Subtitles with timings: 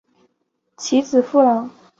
[0.77, 1.69] 其子苻朗。